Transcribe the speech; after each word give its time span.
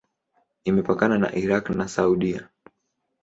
Imepakana 0.69 1.15
na 1.21 1.29
Irak 1.41 1.65
na 1.77 1.85
Saudia. 1.95 2.41